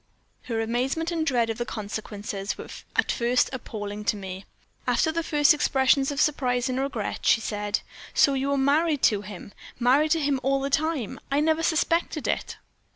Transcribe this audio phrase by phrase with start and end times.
[0.45, 4.45] "Her amazement and dread of the consequences were at first appalling to me.
[4.87, 7.81] After the first expressions of surprise and regret, she said:
[8.15, 11.19] "'So you were married to him married to him all the time?
[11.31, 12.57] I never suspected it.'